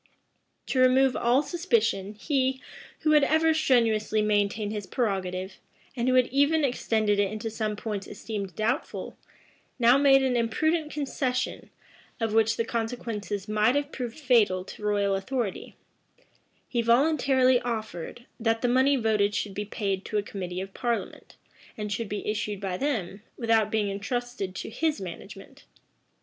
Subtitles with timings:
[0.65, 2.59] To remove all suspicion, he,
[3.01, 5.59] who had ever strenuously maintained his prerogative,
[5.95, 9.15] and who had even extended it into some points esteemed doubtful,
[9.77, 11.69] now made an imprudent concession,
[12.19, 15.75] of which the consequences might have proved fatal to royal authority;
[16.67, 21.35] he voluntarily offered, that the money voted should be paid to a committee of parliament,
[21.77, 25.65] and should be issued by them, without being intrusted to his management.